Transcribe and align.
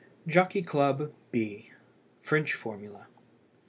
JOCKEY 0.25 0.63
CLUB, 0.63 1.13
B 1.29 1.69
(FRENCH 2.23 2.55
FORMULA). 2.55 3.05